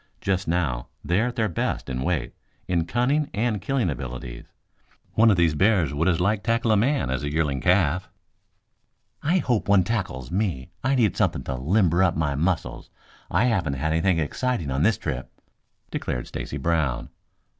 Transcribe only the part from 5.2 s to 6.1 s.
of these bears would